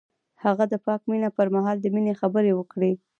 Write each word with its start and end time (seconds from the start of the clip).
هغه 0.43 0.63
د 0.71 0.73
پاک 0.85 1.01
مینه 1.09 1.29
پر 1.37 1.47
مهال 1.55 1.77
د 1.81 1.85
مینې 1.95 2.13
خبرې 2.21 2.51
وکړې. 2.55 2.91